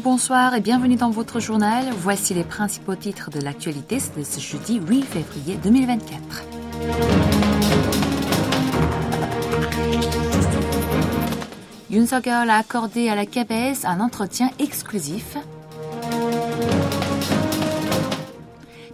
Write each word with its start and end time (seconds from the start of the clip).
bonsoir 0.00 0.54
et 0.54 0.60
bienvenue 0.60 0.96
dans 0.96 1.10
votre 1.10 1.40
journal. 1.40 1.84
Voici 1.98 2.32
les 2.32 2.44
principaux 2.44 2.94
titres 2.94 3.30
de 3.30 3.40
l'actualité 3.40 3.98
de 4.16 4.22
ce 4.22 4.40
jeudi 4.40 4.80
8 4.80 5.02
février 5.02 5.56
2024. 5.62 6.44
Yoon 11.90 12.06
a 12.12 12.56
accordé 12.56 13.08
à 13.08 13.14
la 13.14 13.26
KBS 13.26 13.84
un 13.84 14.00
entretien 14.00 14.50
exclusif. 14.58 15.36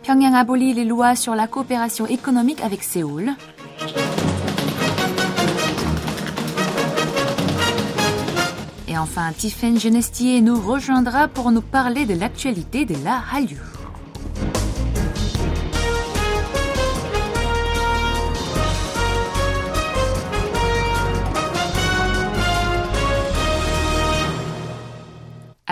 Pyongyang 0.02 0.34
abolit 0.34 0.72
les 0.72 0.84
lois 0.84 1.14
sur 1.14 1.34
la 1.34 1.46
coopération 1.46 2.06
économique 2.06 2.62
avec 2.62 2.82
Séoul. 2.82 3.30
Et 8.96 8.98
enfin, 8.98 9.30
Tiffen 9.36 9.78
Genestier 9.78 10.40
nous 10.40 10.58
rejoindra 10.58 11.28
pour 11.28 11.50
nous 11.50 11.60
parler 11.60 12.06
de 12.06 12.14
l'actualité 12.14 12.86
de 12.86 12.94
la 13.04 13.22
Hallyu. 13.30 13.75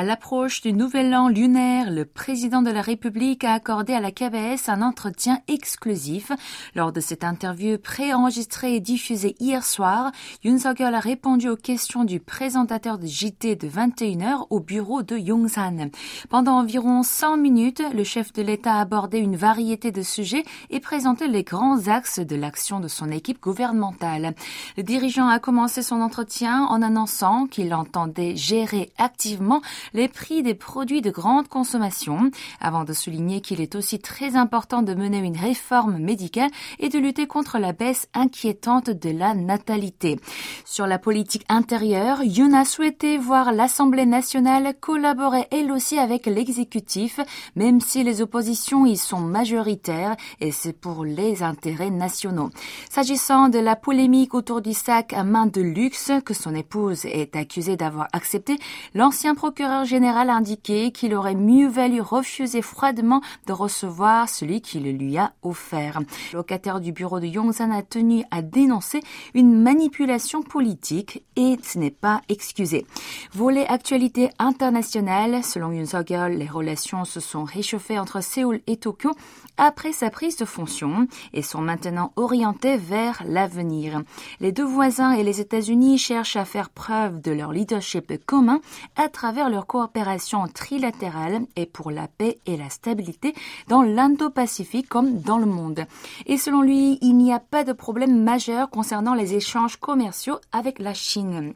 L'approche 0.04 0.60
du 0.60 0.72
nouvel 0.72 1.14
an 1.14 1.28
lunaire, 1.28 1.90
le 1.90 2.04
président 2.04 2.62
de 2.62 2.70
la 2.70 2.82
République 2.82 3.44
a 3.44 3.54
accordé 3.54 3.94
à 3.94 4.00
la 4.00 4.10
KBS 4.10 4.68
un 4.68 4.82
entretien 4.82 5.40
exclusif. 5.48 6.30
Lors 6.74 6.92
de 6.92 7.00
cette 7.00 7.24
interview 7.24 7.78
préenregistrée 7.78 8.74
et 8.74 8.80
diffusée 8.80 9.34
hier 9.40 9.64
soir, 9.64 10.12
Yoon 10.44 10.58
suk 10.58 10.80
a 10.80 11.00
répondu 11.00 11.48
aux 11.48 11.56
questions 11.56 12.04
du 12.04 12.20
présentateur 12.20 12.98
de 12.98 13.06
JT 13.06 13.56
de 13.56 13.68
21h 13.68 14.46
au 14.50 14.60
bureau 14.60 15.02
de 15.02 15.16
Yongsan. 15.16 15.90
Pendant 16.28 16.58
environ 16.58 17.02
100 17.02 17.38
minutes, 17.38 17.82
le 17.94 18.04
chef 18.04 18.32
de 18.32 18.42
l'État 18.42 18.74
a 18.74 18.80
abordé 18.80 19.18
une 19.18 19.36
variété 19.36 19.90
de 19.90 20.02
sujets 20.02 20.44
et 20.70 20.80
présenté 20.80 21.28
les 21.28 21.44
grands 21.44 21.88
axes 21.88 22.20
de 22.20 22.36
l'action 22.36 22.80
de 22.80 22.88
son 22.88 23.10
équipe 23.10 23.40
gouvernementale. 23.40 24.34
Le 24.76 24.82
dirigeant 24.82 25.28
a 25.28 25.38
commencé 25.38 25.82
son 25.82 26.00
entretien 26.00 26.64
en 26.64 26.82
annonçant 26.82 27.46
qu'il 27.46 27.72
entendait 27.74 28.36
gérer 28.36 28.90
activement 28.98 29.62
les 29.94 30.08
prix 30.08 30.42
des 30.42 30.54
produits 30.54 31.00
de 31.00 31.10
grande 31.10 31.48
consommation, 31.48 32.30
avant 32.60 32.84
de 32.84 32.92
souligner 32.92 33.40
qu'il 33.40 33.60
est 33.60 33.76
aussi 33.76 33.98
très 33.98 34.36
important 34.36 34.82
de 34.82 34.92
mener 34.94 35.18
une 35.18 35.36
réforme 35.36 35.98
médicale 35.98 36.50
et 36.80 36.88
de 36.88 36.98
lutter 36.98 37.26
contre 37.26 37.58
la 37.58 37.72
baisse 37.72 38.08
inquiétante 38.12 38.90
de 38.90 39.10
la 39.10 39.34
natalité. 39.34 40.18
Sur 40.64 40.86
la 40.86 40.98
politique 40.98 41.46
intérieure, 41.48 42.22
Yoon 42.22 42.52
a 42.52 42.64
souhaité 42.64 43.16
voir 43.16 43.52
l'Assemblée 43.52 44.06
nationale 44.06 44.74
collaborer 44.80 45.46
elle 45.50 45.70
aussi 45.70 45.98
avec 45.98 46.26
l'exécutif, 46.26 47.20
même 47.54 47.80
si 47.80 48.02
les 48.02 48.20
oppositions 48.20 48.86
y 48.86 48.96
sont 48.96 49.20
majoritaires 49.20 50.16
et 50.40 50.50
c'est 50.50 50.72
pour 50.72 51.04
les 51.04 51.42
intérêts 51.42 51.90
nationaux. 51.90 52.50
S'agissant 52.90 53.48
de 53.48 53.58
la 53.60 53.76
polémique 53.76 54.34
autour 54.34 54.60
du 54.60 54.72
sac 54.72 55.12
à 55.12 55.22
main 55.22 55.46
de 55.46 55.60
luxe 55.60 56.10
que 56.24 56.34
son 56.34 56.54
épouse 56.54 57.04
est 57.04 57.36
accusée 57.36 57.76
d'avoir 57.76 58.08
accepté, 58.12 58.58
l'ancien 58.94 59.34
procureur 59.34 59.83
général 59.84 60.30
indiqué 60.30 60.90
qu'il 60.92 61.14
aurait 61.14 61.34
mieux 61.34 61.68
valu 61.68 62.00
refuser 62.00 62.62
froidement 62.62 63.20
de 63.46 63.52
recevoir 63.52 64.28
celui 64.28 64.60
qui 64.60 64.80
le 64.80 64.90
lui 64.92 65.16
a 65.18 65.32
offert. 65.42 66.00
Le 66.32 66.38
locataire 66.38 66.80
du 66.80 66.92
bureau 66.92 67.20
de 67.20 67.26
Yongsan 67.26 67.70
a 67.70 67.82
tenu 67.82 68.24
à 68.30 68.42
dénoncer 68.42 69.00
une 69.34 69.60
manipulation 69.62 70.42
politique 70.42 71.24
et 71.36 71.56
ce 71.62 71.78
n'est 71.78 71.90
pas 71.90 72.20
excusé. 72.28 72.86
Volet 73.32 73.66
actualité 73.66 74.30
internationale, 74.38 75.42
selon 75.42 75.72
Yoon 75.72 75.84
les 76.28 76.46
relations 76.46 77.04
se 77.04 77.20
sont 77.20 77.44
réchauffées 77.44 77.98
entre 77.98 78.22
Séoul 78.22 78.60
et 78.66 78.76
Tokyo 78.76 79.10
après 79.56 79.92
sa 79.92 80.10
prise 80.10 80.36
de 80.36 80.44
fonction 80.44 81.06
et 81.32 81.42
sont 81.42 81.60
maintenant 81.60 82.12
orientées 82.16 82.76
vers 82.76 83.22
l'avenir. 83.26 84.02
Les 84.40 84.52
deux 84.52 84.64
voisins 84.64 85.12
et 85.12 85.22
les 85.22 85.40
États-Unis 85.40 85.98
cherchent 85.98 86.36
à 86.36 86.44
faire 86.44 86.70
preuve 86.70 87.20
de 87.20 87.30
leur 87.32 87.52
leadership 87.52 88.12
commun 88.26 88.60
à 88.96 89.08
travers 89.08 89.48
leur 89.50 89.63
coopération 89.66 90.46
trilatérale 90.46 91.42
et 91.56 91.66
pour 91.66 91.90
la 91.90 92.08
paix 92.08 92.38
et 92.46 92.56
la 92.56 92.70
stabilité 92.70 93.34
dans 93.68 93.82
l'Indo-Pacifique 93.82 94.88
comme 94.88 95.20
dans 95.20 95.38
le 95.38 95.46
monde. 95.46 95.84
Et 96.26 96.36
selon 96.36 96.62
lui, 96.62 96.98
il 97.02 97.16
n'y 97.16 97.32
a 97.32 97.40
pas 97.40 97.64
de 97.64 97.72
problème 97.72 98.22
majeur 98.22 98.70
concernant 98.70 99.14
les 99.14 99.34
échanges 99.34 99.76
commerciaux 99.76 100.38
avec 100.52 100.78
la 100.78 100.94
Chine. 100.94 101.54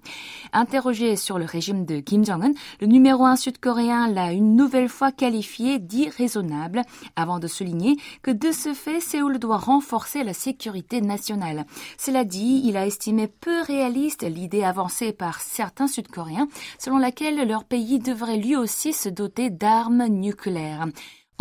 Interrogé 0.52 1.16
sur 1.16 1.38
le 1.38 1.44
régime 1.44 1.84
de 1.84 2.00
Kim 2.00 2.24
Jong-un, 2.24 2.52
le 2.80 2.86
numéro 2.86 3.24
un 3.24 3.36
sud-coréen 3.36 4.08
l'a 4.08 4.32
une 4.32 4.56
nouvelle 4.56 4.88
fois 4.88 5.12
qualifié 5.12 5.78
d'irraisonnable 5.78 6.82
avant 7.16 7.38
de 7.38 7.46
souligner 7.46 7.96
que 8.22 8.30
de 8.30 8.52
ce 8.52 8.74
fait, 8.74 9.00
Séoul 9.00 9.38
doit 9.38 9.58
renforcer 9.58 10.24
la 10.24 10.34
sécurité 10.34 11.00
nationale. 11.00 11.66
Cela 11.98 12.24
dit, 12.24 12.62
il 12.64 12.76
a 12.76 12.86
estimé 12.86 13.28
peu 13.28 13.62
réaliste 13.62 14.22
l'idée 14.22 14.64
avancée 14.64 15.12
par 15.12 15.40
certains 15.40 15.86
Sud-Coréens 15.86 16.48
selon 16.78 16.98
laquelle 16.98 17.46
leur 17.46 17.64
pays 17.64 17.97
devrait 17.98 18.36
lui 18.36 18.56
aussi 18.56 18.92
se 18.92 19.08
doter 19.08 19.50
d'armes 19.50 20.06
nucléaires. 20.06 20.86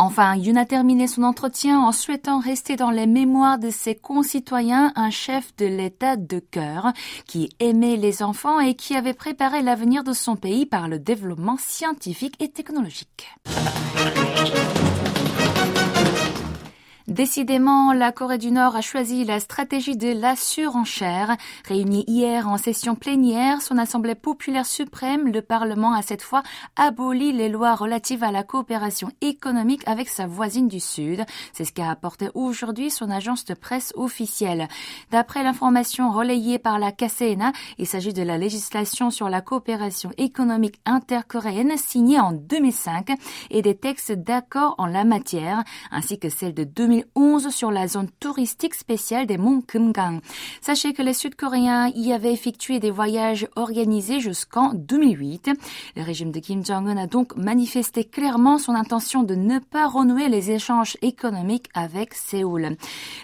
Enfin, 0.00 0.36
Yoon 0.36 0.54
a 0.54 0.64
terminé 0.64 1.08
son 1.08 1.24
entretien 1.24 1.80
en 1.80 1.90
souhaitant 1.90 2.38
rester 2.38 2.76
dans 2.76 2.90
les 2.90 3.08
mémoires 3.08 3.58
de 3.58 3.68
ses 3.70 3.96
concitoyens 3.96 4.92
un 4.94 5.10
chef 5.10 5.56
de 5.56 5.66
l'État 5.66 6.14
de 6.16 6.38
cœur 6.38 6.92
qui 7.26 7.50
aimait 7.58 7.96
les 7.96 8.22
enfants 8.22 8.60
et 8.60 8.74
qui 8.74 8.94
avait 8.94 9.12
préparé 9.12 9.60
l'avenir 9.60 10.04
de 10.04 10.12
son 10.12 10.36
pays 10.36 10.66
par 10.66 10.86
le 10.86 11.00
développement 11.00 11.56
scientifique 11.58 12.36
et 12.40 12.48
technologique. 12.48 13.26
Décidément, 17.18 17.92
la 17.92 18.12
Corée 18.12 18.38
du 18.38 18.52
Nord 18.52 18.76
a 18.76 18.80
choisi 18.80 19.24
la 19.24 19.40
stratégie 19.40 19.96
de 19.96 20.12
la 20.12 20.36
surenchère. 20.36 21.36
Réunie 21.66 22.04
hier 22.06 22.46
en 22.46 22.58
session 22.58 22.94
plénière, 22.94 23.60
son 23.60 23.76
Assemblée 23.76 24.14
populaire 24.14 24.64
suprême, 24.64 25.26
le 25.26 25.42
Parlement 25.42 25.94
a 25.94 26.02
cette 26.02 26.22
fois 26.22 26.44
aboli 26.76 27.32
les 27.32 27.48
lois 27.48 27.74
relatives 27.74 28.22
à 28.22 28.30
la 28.30 28.44
coopération 28.44 29.10
économique 29.20 29.82
avec 29.86 30.08
sa 30.08 30.28
voisine 30.28 30.68
du 30.68 30.78
Sud. 30.78 31.24
C'est 31.52 31.64
ce 31.64 31.72
qu'a 31.72 31.90
apporté 31.90 32.28
aujourd'hui 32.34 32.88
son 32.88 33.10
agence 33.10 33.44
de 33.44 33.54
presse 33.54 33.92
officielle. 33.96 34.68
D'après 35.10 35.42
l'information 35.42 36.12
relayée 36.12 36.60
par 36.60 36.78
la 36.78 36.92
KCNA, 36.92 37.50
il 37.78 37.88
s'agit 37.88 38.12
de 38.12 38.22
la 38.22 38.38
législation 38.38 39.10
sur 39.10 39.28
la 39.28 39.40
coopération 39.40 40.12
économique 40.18 40.78
intercoréenne 40.86 41.76
signée 41.78 42.20
en 42.20 42.30
2005 42.30 43.10
et 43.50 43.62
des 43.62 43.74
textes 43.74 44.12
d'accord 44.12 44.76
en 44.78 44.86
la 44.86 45.02
matière, 45.02 45.64
ainsi 45.90 46.20
que 46.20 46.28
celle 46.28 46.54
de 46.54 46.62
2000 46.62 47.07
2011 47.14 47.50
sur 47.50 47.70
la 47.70 47.88
zone 47.88 48.08
touristique 48.20 48.74
spéciale 48.74 49.26
des 49.26 49.38
monts 49.38 49.60
Kumgang. 49.60 50.20
Sachez 50.60 50.92
que 50.92 51.02
les 51.02 51.14
Sud-Coréens 51.14 51.90
y 51.94 52.12
avaient 52.12 52.32
effectué 52.32 52.80
des 52.80 52.90
voyages 52.90 53.48
organisés 53.56 54.20
jusqu'en 54.20 54.72
2008. 54.74 55.50
Le 55.96 56.02
régime 56.02 56.32
de 56.32 56.40
Kim 56.40 56.64
Jong-un 56.64 56.96
a 56.96 57.06
donc 57.06 57.36
manifesté 57.36 58.04
clairement 58.04 58.58
son 58.58 58.74
intention 58.74 59.22
de 59.22 59.34
ne 59.34 59.58
pas 59.58 59.86
renouer 59.86 60.28
les 60.28 60.50
échanges 60.50 60.96
économiques 61.02 61.68
avec 61.74 62.14
Séoul. 62.14 62.76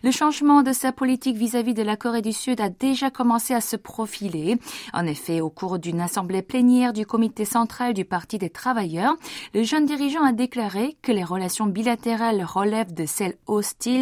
Le 0.03 0.11
changement 0.11 0.63
de 0.63 0.73
sa 0.73 0.93
politique 0.93 1.37
vis-à-vis 1.37 1.75
de 1.75 1.83
la 1.83 1.97
Corée 1.97 2.23
du 2.23 2.33
Sud 2.33 2.61
a 2.61 2.69
déjà 2.69 3.11
commencé 3.11 3.55
à 3.55 3.61
se 3.61 3.77
profiler. 3.77 4.59
En 4.93 5.07
effet, 5.07 5.41
au 5.41 5.51
cours 5.51 5.79
d'une 5.79 6.01
assemblée 6.01 6.43
plénière 6.43 6.93
du 6.93 7.07
comité 7.07 7.45
central 7.45 7.95
du 7.95 8.05
Parti 8.05 8.39
des 8.39 8.51
travailleurs, 8.51 9.15
le 9.55 9.63
jeune 9.63 9.87
dirigeant 9.87 10.25
a 10.25 10.33
déclaré 10.33 10.97
que 11.03 11.13
les 11.13 11.25
relations 11.25 11.67
bilatérales 11.67 12.45
relèvent 12.45 12.95
de 12.95 13.07
celles 13.07 13.37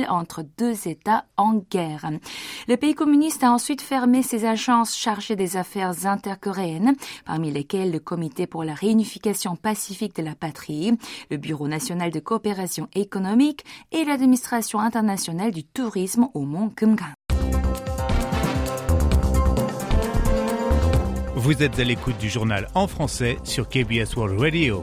entre 0.09 0.45
deux 0.59 0.89
États 0.89 1.25
en 1.37 1.55
guerre. 1.71 2.11
Le 2.69 2.77
pays 2.77 2.95
communiste 2.95 3.45
a 3.45 3.53
ensuite 3.53 3.81
fermé 3.81 4.23
ses 4.23 4.45
agences 4.45 4.97
chargées 4.97 5.37
des 5.37 5.57
affaires 5.57 6.07
intercoréennes, 6.07 6.95
parmi 7.25 7.51
lesquelles 7.51 7.93
le 7.93 7.99
Comité 7.99 8.47
pour 8.47 8.65
la 8.65 8.75
réunification 8.75 9.57
pacifique 9.57 10.17
de 10.17 10.23
la 10.23 10.35
patrie, 10.35 10.93
le 11.31 11.37
Bureau 11.37 11.69
national 11.69 12.11
de 12.11 12.21
coopération 12.21 12.89
économique 12.95 13.65
et 13.93 14.05
l'administration 14.05 14.81
internationale 14.81 15.53
du 15.53 15.65
tourisme 15.65 16.29
au 16.35 16.41
mont 16.41 16.71
Kumgang. 16.71 17.15
Vous 21.35 21.63
êtes 21.63 21.79
à 21.81 21.85
l'écoute 21.85 22.19
du 22.19 22.29
journal 22.29 22.69
en 22.75 22.87
français 22.87 23.37
sur 23.43 23.69
KBS 23.69 24.15
World 24.17 24.39
Radio. 24.39 24.83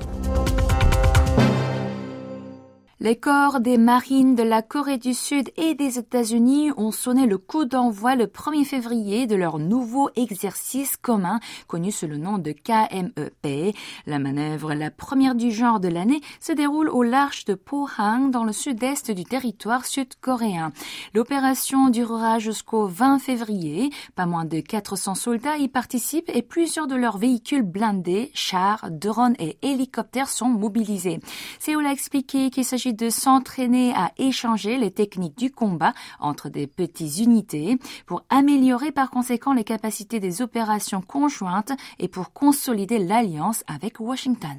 Les 3.01 3.15
corps 3.15 3.61
des 3.61 3.77
marines 3.77 4.35
de 4.35 4.43
la 4.43 4.61
Corée 4.61 4.97
du 4.97 5.13
Sud 5.13 5.51
et 5.55 5.73
des 5.73 5.99
États-Unis 5.99 6.71
ont 6.75 6.91
sonné 6.91 7.27
le 7.27 7.37
coup 7.37 7.63
d'envoi 7.63 8.15
le 8.15 8.25
1er 8.25 8.65
février 8.65 9.25
de 9.25 9.37
leur 9.37 9.57
nouveau 9.57 10.09
exercice 10.17 10.97
commun 10.97 11.39
connu 11.67 11.93
sous 11.93 12.07
le 12.07 12.17
nom 12.17 12.39
de 12.39 12.51
KMEP. 12.51 13.73
La 14.05 14.19
manœuvre, 14.19 14.73
la 14.73 14.91
première 14.91 15.35
du 15.35 15.49
genre 15.49 15.79
de 15.79 15.87
l'année, 15.87 16.19
se 16.41 16.51
déroule 16.51 16.89
au 16.89 17.01
large 17.01 17.45
de 17.45 17.53
Pohang 17.53 18.31
dans 18.31 18.43
le 18.43 18.51
sud-est 18.51 19.11
du 19.11 19.23
territoire 19.23 19.85
sud-coréen. 19.85 20.73
L'opération 21.13 21.87
durera 21.87 22.37
jusqu'au 22.39 22.85
20 22.85 23.19
février. 23.19 23.91
Pas 24.15 24.25
moins 24.25 24.43
de 24.43 24.59
400 24.59 25.15
soldats 25.15 25.55
y 25.55 25.69
participent 25.69 26.31
et 26.33 26.41
plusieurs 26.41 26.87
de 26.87 26.95
leurs 26.95 27.17
véhicules 27.17 27.63
blindés, 27.63 28.29
chars, 28.33 28.91
drones 28.91 29.35
et 29.39 29.57
hélicoptères 29.61 30.27
sont 30.27 30.49
mobilisés. 30.49 31.21
Séoul 31.59 31.85
a 31.85 31.93
expliqué 31.93 32.49
qu'il 32.49 32.65
s'agit 32.65 32.88
de 32.93 33.09
s'entraîner 33.09 33.93
à 33.93 34.11
échanger 34.17 34.77
les 34.77 34.91
techniques 34.91 35.37
du 35.37 35.51
combat 35.51 35.93
entre 36.19 36.49
des 36.49 36.67
petites 36.67 37.19
unités 37.19 37.77
pour 38.05 38.23
améliorer 38.29 38.91
par 38.91 39.09
conséquent 39.09 39.53
les 39.53 39.63
capacités 39.63 40.19
des 40.19 40.41
opérations 40.41 41.01
conjointes 41.01 41.71
et 41.99 42.07
pour 42.07 42.33
consolider 42.33 42.99
l'alliance 42.99 43.63
avec 43.67 43.99
Washington. 43.99 44.57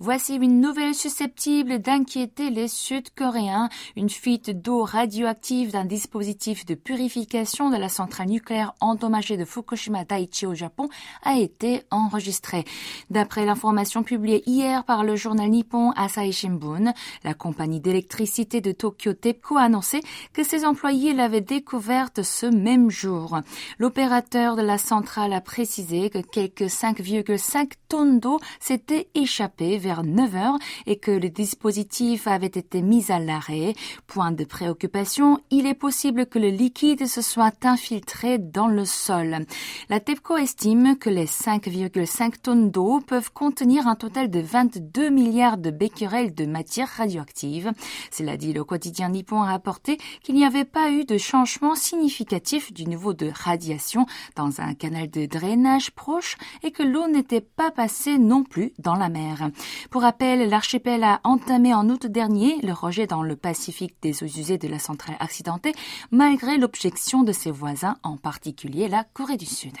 Voici 0.00 0.34
une 0.34 0.60
nouvelle 0.60 0.94
susceptible 0.94 1.78
d'inquiéter 1.78 2.50
les 2.50 2.66
Sud-Coréens. 2.66 3.68
Une 3.94 4.10
fuite 4.10 4.50
d'eau 4.50 4.82
radioactive 4.82 5.70
d'un 5.70 5.84
dispositif 5.84 6.66
de 6.66 6.74
purification 6.74 7.70
de 7.70 7.76
la 7.76 7.88
centrale 7.88 8.26
nucléaire 8.26 8.74
endommagée 8.80 9.36
de 9.36 9.44
Fukushima 9.44 10.04
Daiichi 10.04 10.46
au 10.46 10.54
Japon 10.54 10.88
a 11.22 11.38
été 11.38 11.84
enregistrée. 11.92 12.64
D'après 13.10 13.46
l'information 13.46 14.02
publiée 14.02 14.42
hier 14.46 14.82
par 14.82 15.04
le 15.04 15.14
journal 15.14 15.48
nippon 15.48 15.92
Asahi 15.92 16.32
Shimbun, 16.32 16.92
la 17.22 17.34
compagnie 17.34 17.80
d'électricité 17.80 18.60
de 18.60 18.72
Tokyo 18.72 19.12
TEPCO 19.12 19.58
a 19.58 19.62
annoncé 19.62 20.00
que 20.32 20.42
ses 20.42 20.64
employés 20.64 21.14
l'avaient 21.14 21.40
découverte 21.40 22.22
ce 22.24 22.46
même 22.46 22.90
jour. 22.90 23.38
L'opérateur 23.78 24.56
de 24.56 24.62
la 24.62 24.78
centrale 24.78 25.32
a 25.32 25.40
précisé 25.40 26.10
que 26.10 26.18
quelques 26.18 26.62
5,5 26.62 27.70
tonnes 27.88 28.18
d'eau 28.18 28.40
s'étaient 28.58 29.08
échappées 29.14 29.83
vers 29.84 30.02
9 30.02 30.34
heures 30.34 30.58
et 30.86 30.96
que 30.96 31.10
le 31.10 31.28
dispositif 31.28 32.26
avait 32.26 32.46
été 32.46 32.80
mis 32.80 33.12
à 33.12 33.18
l'arrêt. 33.18 33.74
Point 34.06 34.32
de 34.32 34.44
préoccupation, 34.44 35.38
il 35.50 35.66
est 35.66 35.74
possible 35.74 36.24
que 36.24 36.38
le 36.38 36.48
liquide 36.48 37.06
se 37.06 37.20
soit 37.20 37.66
infiltré 37.66 38.38
dans 38.38 38.66
le 38.66 38.86
sol. 38.86 39.44
La 39.90 40.00
TEPCO 40.00 40.38
estime 40.38 40.96
que 40.96 41.10
les 41.10 41.26
5,5 41.26 42.40
tonnes 42.40 42.70
d'eau 42.70 43.00
peuvent 43.06 43.30
contenir 43.30 43.86
un 43.86 43.94
total 43.94 44.30
de 44.30 44.40
22 44.40 45.10
milliards 45.10 45.58
de 45.58 45.70
becquerels 45.70 46.34
de 46.34 46.46
matière 46.46 46.88
radioactive. 46.88 47.72
Cela 48.10 48.38
dit, 48.38 48.54
le 48.54 48.64
quotidien 48.64 49.10
nippon 49.10 49.42
a 49.42 49.50
rapporté 49.50 49.98
qu'il 50.22 50.34
n'y 50.34 50.46
avait 50.46 50.64
pas 50.64 50.90
eu 50.90 51.04
de 51.04 51.18
changement 51.18 51.74
significatif 51.74 52.72
du 52.72 52.86
niveau 52.86 53.12
de 53.12 53.30
radiation 53.32 54.06
dans 54.34 54.62
un 54.62 54.72
canal 54.72 55.10
de 55.10 55.26
drainage 55.26 55.90
proche 55.90 56.36
et 56.62 56.70
que 56.70 56.82
l'eau 56.82 57.06
n'était 57.06 57.42
pas 57.42 57.70
passée 57.70 58.16
non 58.16 58.44
plus 58.44 58.72
dans 58.78 58.94
la 58.94 59.08
mer. 59.08 59.50
Pour 59.90 60.02
rappel, 60.02 60.48
l'archipel 60.48 61.04
a 61.04 61.20
entamé 61.24 61.74
en 61.74 61.88
août 61.88 62.06
dernier 62.06 62.56
le 62.62 62.72
rejet 62.72 63.06
dans 63.06 63.22
le 63.22 63.36
Pacifique 63.36 63.96
des 64.02 64.22
eaux 64.22 64.26
usées 64.26 64.58
de 64.58 64.68
la 64.68 64.78
centrale 64.78 65.16
accidentée, 65.20 65.72
malgré 66.10 66.58
l'objection 66.58 67.22
de 67.22 67.32
ses 67.32 67.50
voisins, 67.50 67.96
en 68.02 68.16
particulier 68.16 68.88
la 68.88 69.04
Corée 69.04 69.36
du 69.36 69.46
Sud. 69.46 69.74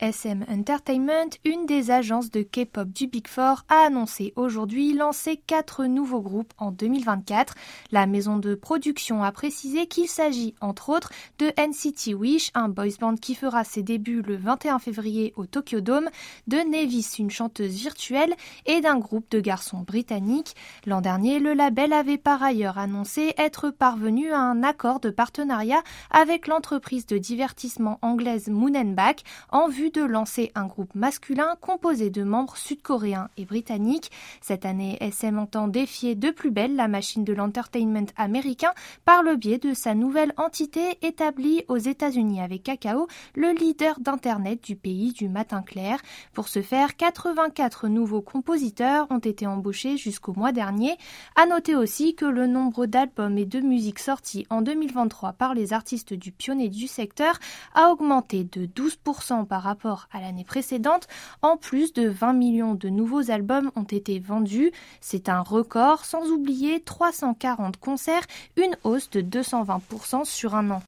SM 0.00 0.44
Entertainment, 0.50 1.30
une 1.46 1.64
des 1.64 1.90
agences 1.90 2.30
de 2.30 2.42
K-pop 2.42 2.86
du 2.88 3.06
Big 3.06 3.26
Four, 3.26 3.64
a 3.70 3.86
annoncé 3.86 4.34
aujourd'hui 4.36 4.92
lancer 4.92 5.40
quatre 5.46 5.86
nouveaux 5.86 6.20
groupes 6.20 6.52
en 6.58 6.70
2024. 6.70 7.54
La 7.92 8.06
maison 8.06 8.36
de 8.36 8.54
production 8.54 9.22
a 9.22 9.32
précisé 9.32 9.86
qu'il 9.86 10.08
s'agit 10.08 10.54
entre 10.60 10.90
autres 10.90 11.12
de 11.38 11.46
NCT 11.58 12.12
Wish, 12.12 12.50
un 12.54 12.68
boys 12.68 12.98
band 13.00 13.14
qui 13.14 13.34
fera 13.34 13.64
ses 13.64 13.82
débuts 13.82 14.20
le 14.20 14.36
21 14.36 14.78
février 14.80 15.32
au 15.36 15.46
Tokyo 15.46 15.80
Dome, 15.80 16.10
de 16.46 16.58
Nevis, 16.58 17.14
une 17.18 17.30
chanteuse 17.30 17.76
virtuelle, 17.76 18.34
et 18.66 18.82
d'un 18.82 18.98
groupe 18.98 19.30
de 19.30 19.40
garçons 19.40 19.80
britanniques. 19.80 20.56
L'an 20.84 21.00
dernier, 21.00 21.38
le 21.38 21.54
label 21.54 21.94
avait 21.94 22.18
par 22.18 22.42
ailleurs 22.42 22.76
annoncé 22.76 23.32
être 23.38 23.70
parvenu 23.70 24.30
à 24.30 24.40
un 24.40 24.62
accord 24.62 25.00
de 25.00 25.08
partenariat 25.08 25.82
avec 26.10 26.48
l'entreprise 26.48 27.06
de 27.06 27.16
divertissement 27.16 27.98
anglaise 28.02 28.48
Moonenbach 28.48 29.22
en 29.50 29.68
vue 29.68 29.85
de 29.90 30.02
lancer 30.02 30.52
un 30.54 30.66
groupe 30.66 30.94
masculin 30.94 31.56
composé 31.60 32.10
de 32.10 32.22
membres 32.22 32.56
sud-coréens 32.56 33.28
et 33.36 33.44
britanniques. 33.44 34.10
Cette 34.40 34.64
année, 34.64 34.96
SM 35.00 35.38
entend 35.38 35.68
défier 35.68 36.14
de 36.14 36.30
plus 36.30 36.50
belle 36.50 36.76
la 36.76 36.88
machine 36.88 37.24
de 37.24 37.32
l'entertainment 37.32 38.06
américain 38.16 38.72
par 39.04 39.22
le 39.22 39.36
biais 39.36 39.58
de 39.58 39.74
sa 39.74 39.94
nouvelle 39.94 40.32
entité 40.36 40.98
établie 41.02 41.64
aux 41.68 41.76
États-Unis 41.76 42.40
avec 42.40 42.64
Kakao, 42.64 43.06
le 43.34 43.52
leader 43.52 44.00
d'Internet 44.00 44.62
du 44.62 44.76
pays 44.76 45.12
du 45.12 45.28
matin 45.28 45.62
clair. 45.62 46.00
Pour 46.32 46.48
ce 46.48 46.62
faire, 46.62 46.96
84 46.96 47.88
nouveaux 47.88 48.22
compositeurs 48.22 49.06
ont 49.10 49.18
été 49.18 49.46
embauchés 49.46 49.96
jusqu'au 49.96 50.34
mois 50.34 50.52
dernier. 50.52 50.96
À 51.36 51.46
noter 51.46 51.74
aussi 51.76 52.14
que 52.14 52.24
le 52.24 52.46
nombre 52.46 52.86
d'albums 52.86 53.38
et 53.38 53.46
de 53.46 53.60
musiques 53.60 53.98
sortis 53.98 54.46
en 54.50 54.62
2023 54.62 55.34
par 55.34 55.54
les 55.54 55.72
artistes 55.72 56.14
du 56.14 56.32
pionnier 56.32 56.68
du 56.68 56.86
secteur 56.86 57.38
a 57.74 57.90
augmenté 57.90 58.44
de 58.44 58.66
12% 58.66 59.46
par 59.46 59.62
rapport 59.62 59.75
rapport 59.76 60.08
à 60.10 60.22
l'année 60.22 60.44
précédente, 60.44 61.06
en 61.42 61.58
plus 61.58 61.92
de 61.92 62.08
20 62.08 62.32
millions 62.32 62.74
de 62.74 62.88
nouveaux 62.88 63.30
albums 63.30 63.70
ont 63.76 63.84
été 63.84 64.18
vendus. 64.18 64.72
C'est 65.02 65.28
un 65.28 65.42
record, 65.42 66.06
sans 66.06 66.30
oublier 66.30 66.80
340 66.80 67.76
concerts, 67.76 68.24
une 68.56 68.76
hausse 68.84 69.10
de 69.10 69.20
220% 69.20 70.24
sur 70.24 70.54
un 70.54 70.70
an. 70.70 70.82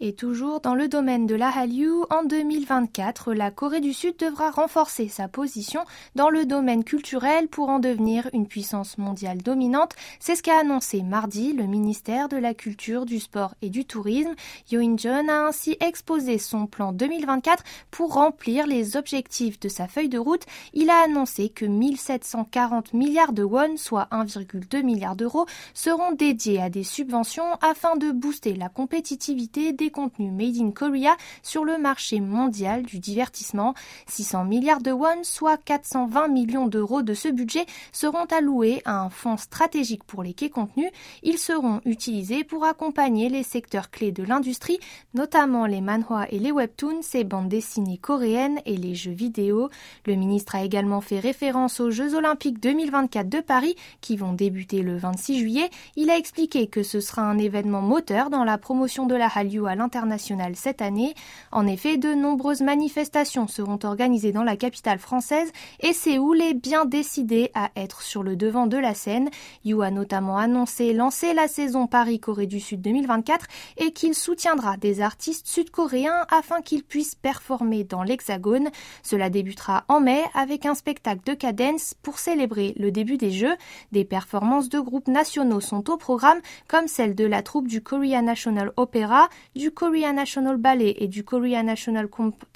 Et 0.00 0.12
toujours 0.12 0.60
dans 0.60 0.74
le 0.74 0.88
domaine 0.88 1.24
de 1.24 1.36
la 1.36 1.48
Hallyu, 1.48 2.02
en 2.10 2.24
2024, 2.24 3.32
la 3.32 3.52
Corée 3.52 3.80
du 3.80 3.92
Sud 3.92 4.16
devra 4.18 4.50
renforcer 4.50 5.06
sa 5.06 5.28
position 5.28 5.84
dans 6.16 6.30
le 6.30 6.46
domaine 6.46 6.82
culturel 6.82 7.46
pour 7.46 7.68
en 7.68 7.78
devenir 7.78 8.28
une 8.32 8.48
puissance 8.48 8.98
mondiale 8.98 9.38
dominante. 9.38 9.92
C'est 10.18 10.34
ce 10.34 10.42
qu'a 10.42 10.58
annoncé 10.58 11.02
mardi 11.02 11.52
le 11.52 11.66
ministère 11.66 12.28
de 12.28 12.36
la 12.36 12.54
Culture, 12.54 13.06
du 13.06 13.20
Sport 13.20 13.54
et 13.62 13.70
du 13.70 13.84
Tourisme. 13.84 14.34
Yo 14.68 14.80
In-jeon 14.80 15.28
a 15.28 15.46
ainsi 15.46 15.76
exposé 15.78 16.38
son 16.38 16.66
plan 16.66 16.92
2024 16.92 17.62
pour 17.92 18.14
remplir 18.14 18.66
les 18.66 18.96
objectifs 18.96 19.60
de 19.60 19.68
sa 19.68 19.86
feuille 19.86 20.08
de 20.08 20.18
route. 20.18 20.42
Il 20.72 20.90
a 20.90 21.04
annoncé 21.04 21.50
que 21.50 21.66
1740 21.66 22.94
milliards 22.94 23.32
de 23.32 23.44
won, 23.44 23.76
soit 23.76 24.08
1,2 24.10 24.82
milliard 24.82 25.14
d'euros, 25.14 25.46
seront 25.72 26.10
dédiés 26.10 26.60
à 26.60 26.68
des 26.68 26.82
subventions 26.82 27.54
afin 27.62 27.94
de 27.94 28.10
booster 28.10 28.54
la 28.54 28.68
compétitivité 28.68 29.72
des 29.72 29.83
contenus 29.90 30.32
made 30.32 30.56
in 30.56 30.70
Korea 30.70 31.16
sur 31.42 31.64
le 31.64 31.78
marché 31.78 32.20
mondial 32.20 32.82
du 32.82 32.98
divertissement. 32.98 33.74
600 34.06 34.44
milliards 34.44 34.80
de 34.80 34.92
won, 34.92 35.22
soit 35.22 35.56
420 35.56 36.28
millions 36.28 36.66
d'euros 36.66 37.02
de 37.02 37.14
ce 37.14 37.28
budget, 37.28 37.66
seront 37.92 38.24
alloués 38.24 38.82
à 38.84 39.00
un 39.00 39.10
fonds 39.10 39.36
stratégique 39.36 40.04
pour 40.04 40.22
les 40.22 40.34
quais 40.34 40.50
contenus. 40.50 40.90
Ils 41.22 41.38
seront 41.38 41.80
utilisés 41.84 42.44
pour 42.44 42.64
accompagner 42.64 43.28
les 43.28 43.42
secteurs 43.42 43.90
clés 43.90 44.12
de 44.12 44.22
l'industrie, 44.22 44.78
notamment 45.14 45.66
les 45.66 45.80
manhwa 45.80 46.26
et 46.30 46.38
les 46.38 46.52
webtoons, 46.52 47.02
ces 47.02 47.24
bandes 47.24 47.48
dessinées 47.48 47.98
coréennes 47.98 48.60
et 48.66 48.76
les 48.76 48.94
jeux 48.94 49.12
vidéo. 49.12 49.68
Le 50.06 50.14
ministre 50.14 50.54
a 50.54 50.64
également 50.64 51.00
fait 51.00 51.20
référence 51.20 51.80
aux 51.80 51.90
Jeux 51.90 52.14
olympiques 52.14 52.60
2024 52.60 53.28
de 53.28 53.40
Paris 53.40 53.76
qui 54.00 54.16
vont 54.16 54.32
débuter 54.32 54.82
le 54.82 54.96
26 54.96 55.38
juillet. 55.38 55.70
Il 55.96 56.10
a 56.10 56.16
expliqué 56.16 56.66
que 56.66 56.82
ce 56.82 57.00
sera 57.00 57.22
un 57.22 57.38
événement 57.38 57.80
moteur 57.80 58.30
dans 58.30 58.44
la 58.44 58.58
promotion 58.58 59.06
de 59.06 59.14
la 59.14 59.28
Hallyu 59.28 59.66
à 59.66 59.73
international 59.80 60.56
cette 60.56 60.82
année. 60.82 61.14
En 61.52 61.66
effet, 61.66 61.96
de 61.96 62.14
nombreuses 62.14 62.62
manifestations 62.62 63.48
seront 63.48 63.78
organisées 63.82 64.32
dans 64.32 64.44
la 64.44 64.56
capitale 64.56 64.98
française 64.98 65.50
et 65.80 65.92
Séoul 65.92 66.40
est 66.40 66.54
bien 66.54 66.84
décidé 66.84 67.50
à 67.54 67.70
être 67.76 68.02
sur 68.02 68.22
le 68.22 68.36
devant 68.36 68.66
de 68.66 68.76
la 68.76 68.94
scène. 68.94 69.30
Yu 69.64 69.82
a 69.82 69.90
notamment 69.90 70.38
annoncé 70.38 70.92
lancer 70.92 71.34
la 71.34 71.48
saison 71.48 71.86
Paris-Corée 71.86 72.46
du 72.46 72.60
Sud 72.60 72.80
2024 72.80 73.46
et 73.78 73.92
qu'il 73.92 74.14
soutiendra 74.14 74.76
des 74.76 75.00
artistes 75.00 75.46
sud-coréens 75.46 76.26
afin 76.30 76.60
qu'ils 76.60 76.84
puissent 76.84 77.14
performer 77.14 77.84
dans 77.84 78.02
l'Hexagone. 78.02 78.70
Cela 79.02 79.30
débutera 79.30 79.84
en 79.88 80.00
mai 80.00 80.22
avec 80.34 80.66
un 80.66 80.74
spectacle 80.74 81.22
de 81.24 81.34
cadence 81.34 81.94
pour 82.02 82.18
célébrer 82.18 82.74
le 82.78 82.90
début 82.90 83.16
des 83.16 83.30
Jeux. 83.30 83.56
Des 83.92 84.04
performances 84.04 84.68
de 84.68 84.80
groupes 84.80 85.08
nationaux 85.08 85.60
sont 85.60 85.90
au 85.90 85.96
programme 85.96 86.40
comme 86.68 86.88
celle 86.88 87.14
de 87.14 87.24
la 87.24 87.42
troupe 87.42 87.68
du 87.68 87.82
Korea 87.82 88.22
National 88.22 88.72
Opera, 88.76 89.28
du 89.54 89.63
du 89.64 89.70
Korea 89.70 90.12
National 90.12 90.58
Ballet 90.58 90.94
et 90.98 91.08
du 91.08 91.24
Korea 91.24 91.62
National 91.62 92.10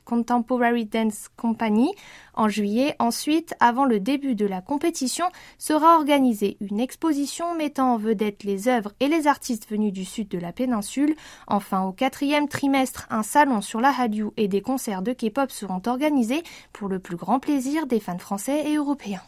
Contemporary 0.05 0.85
Dance 0.85 1.29
Company. 1.38 1.91
En 2.35 2.50
juillet, 2.50 2.97
ensuite, 2.99 3.55
avant 3.61 3.87
le 3.87 3.99
début 3.99 4.35
de 4.35 4.45
la 4.45 4.61
compétition, 4.61 5.25
sera 5.57 5.97
organisée 5.97 6.59
une 6.61 6.81
exposition 6.81 7.55
mettant 7.55 7.95
en 7.95 7.97
vedette 7.97 8.45
les 8.45 8.69
œuvres 8.69 8.93
et 9.00 9.09
les 9.09 9.27
artistes 9.27 9.71
venus 9.71 9.95
du 9.95 10.05
sud 10.05 10.29
de 10.29 10.37
la 10.37 10.53
péninsule. 10.53 11.15
Enfin, 11.47 11.81
au 11.85 11.93
quatrième 11.93 12.47
trimestre, 12.47 13.07
un 13.09 13.23
salon 13.23 13.62
sur 13.62 13.81
la 13.81 13.99
Hallyu 13.99 14.27
et 14.37 14.47
des 14.47 14.61
concerts 14.61 15.00
de 15.00 15.15
K-pop 15.15 15.50
seront 15.50 15.81
organisés 15.87 16.43
pour 16.75 16.91
le 16.91 16.99
plus 16.99 17.17
grand 17.17 17.41
plaisir 17.41 17.87
des 17.87 18.00
fans 18.00 18.19
français 18.19 18.71
et 18.71 18.77
européens. 18.77 19.23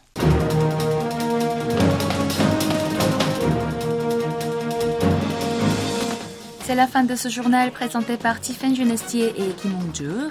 C'est 6.71 6.77
la 6.77 6.87
fin 6.87 7.03
de 7.03 7.17
ce 7.17 7.27
journal 7.27 7.69
présenté 7.71 8.15
par 8.15 8.39
Tiffany 8.39 8.77
Genestier 8.77 9.33
et 9.37 9.51
Kim. 9.57 9.73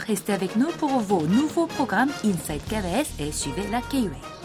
Restez 0.06 0.32
avec 0.32 0.56
nous 0.56 0.68
pour 0.78 0.88
vos 1.00 1.26
nouveaux 1.26 1.66
programmes 1.66 2.08
Inside 2.24 2.62
KBS 2.66 3.22
et 3.22 3.30
suivez 3.30 3.68
la 3.70 3.82
KUA. 3.82 4.39